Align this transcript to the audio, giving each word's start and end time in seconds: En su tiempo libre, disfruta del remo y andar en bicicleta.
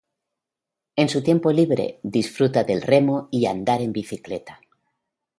En 0.95 1.09
su 1.09 1.21
tiempo 1.21 1.51
libre, 1.53 1.99
disfruta 2.01 2.63
del 2.63 2.81
remo 2.81 3.27
y 3.29 3.45
andar 3.45 3.81
en 3.83 3.93
bicicleta. 3.93 4.59